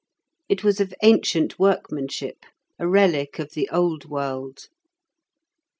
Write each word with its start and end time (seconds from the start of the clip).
It 0.49 0.63
was 0.63 0.79
of 0.81 0.95
ancient 1.03 1.59
workmanship, 1.59 2.47
a 2.79 2.87
relic 2.87 3.37
of 3.37 3.51
the 3.51 3.69
old 3.69 4.05
world. 4.05 4.61